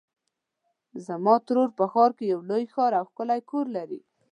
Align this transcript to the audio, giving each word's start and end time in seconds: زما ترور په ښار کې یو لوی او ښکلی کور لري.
زما 1.05 1.35
ترور 1.47 1.69
په 1.77 1.85
ښار 1.91 2.11
کې 2.17 2.25
یو 2.33 2.39
لوی 2.49 2.65
او 2.99 3.05
ښکلی 3.09 3.39
کور 3.49 3.65
لري. 3.77 3.99